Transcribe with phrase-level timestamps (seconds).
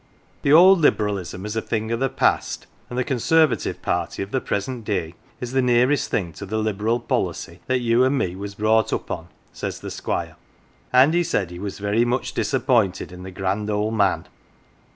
[0.41, 4.41] The old Liberalism is a thing of the past, and the Conservative policy of the
[4.41, 8.55] present day is the nearest thing to the Liberal policy that you and me was
[8.55, 10.37] brought up on, says the Squire.
[10.91, 14.27] And he said he was very much disappointed in the Grand Old Man.